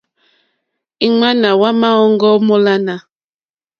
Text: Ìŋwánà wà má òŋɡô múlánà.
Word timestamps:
Ìŋwánà 1.07 1.49
wà 1.61 1.69
má 1.81 1.89
òŋɡô 2.03 2.29
múlánà. 2.47 2.95